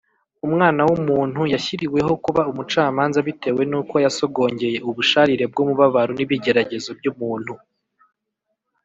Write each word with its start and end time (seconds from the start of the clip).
”Umwana 0.47 0.81
w’umuntu 0.89 1.41
yashyiriweho 1.53 2.13
kuba 2.25 2.41
umucamanza 2.51 3.19
bitewe 3.27 3.61
n’uko 3.71 3.95
yasogongeye 4.05 4.77
ubusharire 4.89 5.45
bw’umubabaro 5.51 6.11
n’ibigeragezo 6.15 6.89
by’umuntu, 6.99 7.53